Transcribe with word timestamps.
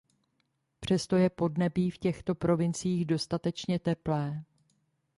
Přesto 0.79 1.15
je 1.15 1.29
podnebí 1.29 1.89
v 1.91 1.97
těchto 1.97 2.35
provinciích 2.35 3.05
dostatečně 3.05 3.79
teplé. 3.79 4.43